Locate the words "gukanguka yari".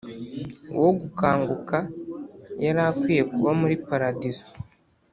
0.99-2.81